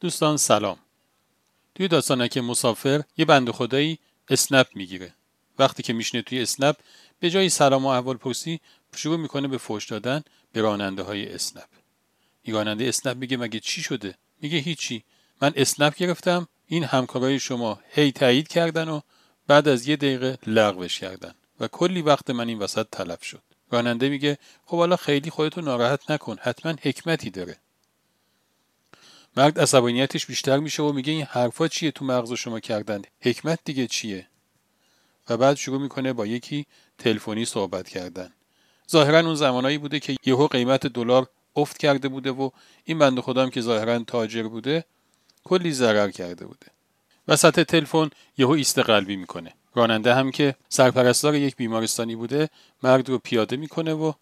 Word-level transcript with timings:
دوستان 0.00 0.36
سلام. 0.36 0.78
توی 1.74 1.88
داستانک 1.88 2.38
مسافر 2.38 3.02
یه 3.16 3.24
بند 3.24 3.50
خدایی 3.50 3.98
اسنپ 4.28 4.66
می‌گیره. 4.74 5.14
وقتی 5.58 5.82
که 5.82 5.92
میشنه 5.92 6.22
توی 6.22 6.42
اسنپ 6.42 6.76
به 7.20 7.30
جای 7.30 7.48
سلام 7.48 7.84
و 7.84 7.88
احوال 7.88 8.16
پرسی 8.16 8.60
شروع 8.96 9.16
می‌کنه 9.16 9.48
به 9.48 9.58
فوش 9.58 9.86
دادن 9.86 10.22
به 10.52 10.60
راننده 10.60 11.02
های 11.02 11.34
اسنپ. 11.34 11.68
این 12.42 12.56
راننده 12.56 12.88
اسنپ 12.88 13.16
میگه 13.16 13.36
مگه 13.36 13.60
چی 13.60 13.82
شده؟ 13.82 14.14
میگه 14.40 14.58
هیچی. 14.58 15.04
من 15.42 15.52
اسنپ 15.56 15.94
گرفتم 15.94 16.48
این 16.66 16.84
همکارای 16.84 17.38
شما 17.38 17.80
هی 17.90 18.12
تایید 18.12 18.48
کردن 18.48 18.88
و 18.88 19.00
بعد 19.46 19.68
از 19.68 19.88
یه 19.88 19.96
دقیقه 19.96 20.38
لغوش 20.46 21.00
کردن 21.00 21.34
و 21.60 21.68
کلی 21.68 22.02
وقت 22.02 22.30
من 22.30 22.48
این 22.48 22.58
وسط 22.58 22.86
تلف 22.92 23.24
شد. 23.24 23.42
راننده 23.70 24.08
میگه 24.08 24.38
خب 24.64 24.76
حالا 24.76 24.96
خیلی 24.96 25.30
خودتو 25.30 25.60
ناراحت 25.60 26.10
نکن 26.10 26.36
حتما 26.40 26.74
حکمتی 26.82 27.30
داره. 27.30 27.56
مرد 29.38 29.60
عصبانیتش 29.60 30.26
بیشتر 30.26 30.58
میشه 30.58 30.82
و 30.82 30.92
میگه 30.92 31.12
این 31.12 31.22
حرفا 31.22 31.68
چیه 31.68 31.90
تو 31.90 32.04
مغز 32.04 32.32
شما 32.32 32.60
کردن؟ 32.60 33.02
حکمت 33.20 33.58
دیگه 33.64 33.86
چیه؟ 33.86 34.26
و 35.28 35.36
بعد 35.36 35.56
شروع 35.56 35.80
می‌کنه 35.80 36.12
با 36.12 36.26
یکی 36.26 36.66
تلفنی 36.98 37.44
صحبت 37.44 37.88
کردن. 37.88 38.32
ظاهرا 38.90 39.18
اون 39.20 39.34
زمانایی 39.34 39.78
بوده 39.78 40.00
که 40.00 40.16
یهو 40.24 40.46
قیمت 40.46 40.86
دلار 40.86 41.26
افت 41.56 41.78
کرده 41.78 42.08
بوده 42.08 42.30
و 42.30 42.50
این 42.84 42.98
بنده 42.98 43.20
خودم 43.20 43.50
که 43.50 43.60
ظاهرا 43.60 43.98
تاجر 43.98 44.42
بوده 44.42 44.84
کلی 45.44 45.72
ضرر 45.72 46.10
کرده 46.10 46.46
بوده. 46.46 46.66
وسط 47.28 47.60
تلفن 47.60 48.10
یهو 48.38 48.50
ایست 48.50 48.78
قلبی 48.78 49.16
می‌کنه. 49.16 49.52
راننده 49.74 50.14
هم 50.14 50.30
که 50.30 50.54
سرپرستار 50.68 51.34
یک 51.34 51.56
بیمارستانی 51.56 52.16
بوده 52.16 52.48
مرد 52.82 53.08
رو 53.08 53.18
پیاده 53.18 53.56
می‌کنه 53.56 53.92
و 53.92 54.12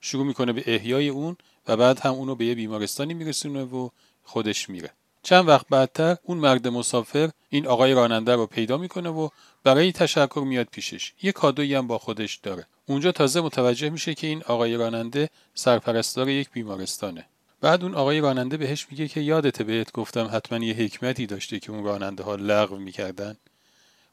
شروع 0.00 0.26
می‌کنه 0.26 0.52
به 0.52 0.62
احیای 0.66 1.08
اون 1.08 1.36
و 1.68 1.76
بعد 1.76 2.00
هم 2.00 2.12
اونو 2.12 2.34
به 2.34 2.44
یه 2.44 2.54
بیمارستانی 2.54 3.14
میرسونه 3.14 3.62
و 3.62 3.88
خودش 4.30 4.70
میره. 4.70 4.90
چند 5.22 5.48
وقت 5.48 5.66
بعدتر 5.70 6.16
اون 6.22 6.38
مرد 6.38 6.68
مسافر 6.68 7.30
این 7.48 7.66
آقای 7.66 7.92
راننده 7.92 8.34
رو 8.34 8.46
پیدا 8.46 8.76
می‌کنه 8.76 9.08
و 9.08 9.28
برای 9.64 9.92
تشکر 9.92 10.44
میاد 10.46 10.66
پیشش. 10.66 11.12
یه 11.22 11.32
کادویی 11.32 11.74
هم 11.74 11.86
با 11.86 11.98
خودش 11.98 12.36
داره. 12.36 12.66
اونجا 12.86 13.12
تازه 13.12 13.40
متوجه 13.40 13.90
میشه 13.90 14.14
که 14.14 14.26
این 14.26 14.42
آقای 14.42 14.76
راننده 14.76 15.30
سرپرستار 15.54 16.28
یک 16.28 16.50
بیمارستانه. 16.50 17.24
بعد 17.60 17.82
اون 17.82 17.94
آقای 17.94 18.20
راننده 18.20 18.56
بهش 18.56 18.86
میگه 18.90 19.08
که 19.08 19.20
یادت 19.20 19.62
بهت 19.62 19.92
گفتم 19.92 20.30
حتما 20.32 20.64
یه 20.64 20.74
حکمتی 20.74 21.26
داشته 21.26 21.58
که 21.58 21.72
اون 21.72 21.84
راننده 21.84 22.22
ها 22.22 22.34
لغو 22.34 22.76
می‌کردن. 22.76 23.36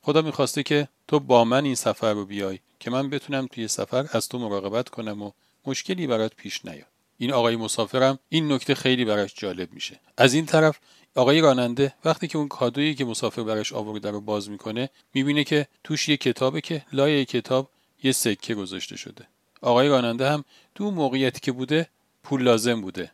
خدا 0.02 0.22
می‌خواسته 0.22 0.64
که 0.64 0.88
تو 1.08 1.20
با 1.20 1.44
من 1.44 1.66
این 1.66 1.76
سفر 1.76 2.14
رو 2.14 2.26
بیای 2.26 2.60
که 2.80 2.92
من 2.92 3.10
بتونم 3.10 3.48
توی 3.48 3.68
سفر 3.68 4.08
از 4.12 4.28
تو 4.28 4.40
مراقبت 4.40 4.90
کنم 4.90 5.22
و 5.22 5.32
مشکلی 5.66 6.08
برات 6.08 6.36
پیش 6.36 6.66
نیاد. 6.66 6.97
این 7.18 7.34
آقای 7.34 7.56
مسافرم 7.56 8.20
این 8.30 8.52
نکته 8.52 8.76
خیلی 8.76 9.06
براش 9.06 9.34
جالب 9.36 9.74
میشه. 9.74 10.00
از 10.18 10.34
این 10.34 10.46
طرف 10.46 10.80
آقای 11.16 11.42
راننده 11.42 11.94
وقتی 12.06 12.28
که 12.28 12.38
اون 12.38 12.48
کادویی 12.48 12.96
که 12.96 13.06
مسافر 13.06 13.44
براش 13.44 13.74
آورده 13.74 14.12
رو 14.12 14.22
باز 14.22 14.50
می‌کنه 14.50 14.90
می‌بینه 15.14 15.44
که 15.44 15.68
توش 15.84 16.10
یه 16.10 16.18
کتابه 16.18 16.62
که 16.62 16.86
لای 16.94 17.26
کتاب 17.26 17.70
یه 18.04 18.12
سکه 18.12 18.56
گذاشته 18.56 18.98
شده. 18.98 19.28
آقای 19.62 19.88
راننده 19.88 20.30
هم 20.30 20.46
تو 20.76 20.92
موقعیتی 20.92 21.40
که 21.40 21.52
بوده 21.52 21.90
پول 22.24 22.44
لازم 22.44 22.82
بوده. 22.82 23.12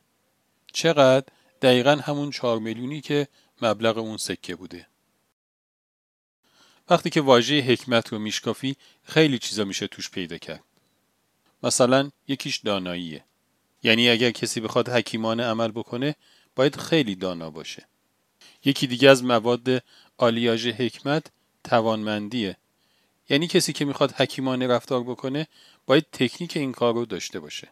چقدر؟ 0.73 1.25
دقیقا 1.61 1.95
همون 2.03 2.31
چهار 2.31 2.59
میلیونی 2.59 3.01
که 3.01 3.27
مبلغ 3.61 3.97
اون 3.97 4.17
سکه 4.17 4.55
بوده. 4.55 4.87
وقتی 6.89 7.09
که 7.09 7.21
واژه 7.21 7.59
حکمت 7.59 8.07
رو 8.07 8.19
میشکافی 8.19 8.75
خیلی 9.03 9.39
چیزا 9.39 9.63
میشه 9.63 9.87
توش 9.87 10.09
پیدا 10.09 10.37
کرد. 10.37 10.63
مثلا 11.63 12.09
یکیش 12.27 12.57
داناییه. 12.57 13.23
یعنی 13.83 14.09
اگر 14.09 14.31
کسی 14.31 14.59
بخواد 14.59 14.89
حکیمانه 14.89 15.43
عمل 15.43 15.71
بکنه 15.71 16.15
باید 16.55 16.75
خیلی 16.75 17.15
دانا 17.15 17.49
باشه. 17.49 17.87
یکی 18.65 18.87
دیگه 18.87 19.09
از 19.09 19.23
مواد 19.23 19.83
آلیاژ 20.17 20.67
حکمت 20.67 21.25
توانمندیه. 21.63 22.57
یعنی 23.29 23.47
کسی 23.47 23.73
که 23.73 23.85
می‌خواد 23.85 24.11
حکیمانه 24.11 24.67
رفتار 24.67 25.03
بکنه 25.03 25.47
باید 25.85 26.05
تکنیک 26.11 26.57
این 26.57 26.71
کار 26.71 26.93
رو 26.93 27.05
داشته 27.05 27.39
باشه. 27.39 27.67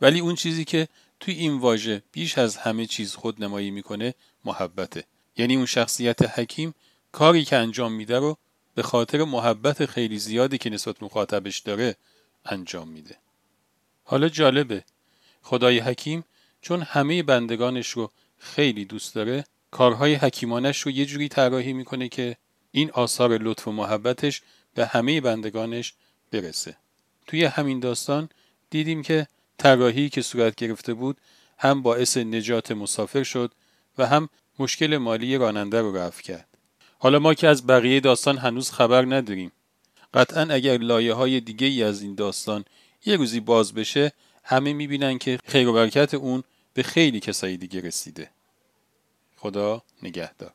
ولی 0.00 0.20
اون 0.20 0.34
چیزی 0.34 0.64
که 0.64 0.88
توی 1.20 1.34
این 1.34 1.58
واژه 1.58 2.02
بیش 2.12 2.38
از 2.38 2.56
همه 2.56 2.86
چیز 2.86 3.14
خود 3.14 3.44
نمایی 3.44 3.70
می‌کنه 3.70 4.14
محبته. 4.44 5.04
یعنی 5.36 5.56
اون 5.56 5.66
شخصیت 5.66 6.38
حکیم 6.38 6.74
کاری 7.12 7.44
که 7.44 7.56
انجام 7.56 7.92
میده 7.92 8.18
رو 8.18 8.36
به 8.74 8.82
خاطر 8.82 9.24
محبت 9.24 9.86
خیلی 9.86 10.18
زیادی 10.18 10.58
که 10.58 10.70
نسبت 10.70 11.02
مخاطبش 11.02 11.58
داره 11.58 11.96
انجام 12.44 12.88
میده. 12.88 13.16
حالا 14.04 14.28
جالبه. 14.28 14.84
خدای 15.42 15.78
حکیم 15.78 16.24
چون 16.60 16.82
همه 16.82 17.22
بندگانش 17.22 17.90
رو 17.90 18.10
خیلی 18.38 18.84
دوست 18.84 19.14
داره 19.14 19.44
کارهای 19.70 20.14
حکیمانش 20.14 20.80
رو 20.80 20.90
یه 20.90 21.06
جوری 21.06 21.28
طراحی 21.28 21.72
می‌کنه 21.72 22.08
که 22.08 22.36
این 22.70 22.90
آثار 22.90 23.38
لطف 23.38 23.68
و 23.68 23.72
محبتش 23.72 24.42
به 24.74 24.86
همه 24.86 25.20
بندگانش 25.20 25.94
برسه. 26.32 26.76
توی 27.26 27.44
همین 27.44 27.80
داستان 27.80 28.28
دیدیم 28.70 29.02
که 29.02 29.26
طراحی 29.58 30.08
که 30.08 30.22
صورت 30.22 30.54
گرفته 30.54 30.94
بود 30.94 31.16
هم 31.58 31.82
باعث 31.82 32.16
نجات 32.16 32.72
مسافر 32.72 33.22
شد 33.22 33.52
و 33.98 34.06
هم 34.06 34.28
مشکل 34.58 34.96
مالی 34.96 35.36
راننده 35.36 35.80
رو 35.80 35.96
رفع 35.96 36.22
کرد. 36.22 36.48
حالا 36.98 37.18
ما 37.18 37.34
که 37.34 37.48
از 37.48 37.66
بقیه 37.66 38.00
داستان 38.00 38.38
هنوز 38.38 38.70
خبر 38.70 39.04
نداریم. 39.04 39.52
قطعا 40.14 40.46
اگر 40.50 40.78
لایه 40.78 41.14
های 41.14 41.40
دیگه 41.40 41.66
ای 41.66 41.82
از 41.82 42.02
این 42.02 42.14
داستان 42.14 42.64
یه 43.06 43.16
روزی 43.16 43.40
باز 43.40 43.74
بشه 43.74 44.12
همه 44.44 44.72
می‌بینن 44.72 45.18
که 45.18 45.38
خیر 45.46 45.68
و 45.68 45.72
برکت 45.72 46.14
اون 46.14 46.42
به 46.74 46.82
خیلی 46.82 47.20
کسایی 47.20 47.56
دیگه 47.56 47.80
رسیده. 47.80 48.30
خدا 49.36 49.82
نگهدار. 50.02 50.52